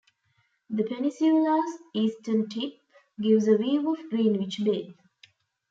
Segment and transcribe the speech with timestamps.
[0.71, 2.73] The peninsula's eastern tip
[3.21, 4.95] gives a view of Greenwich Bay.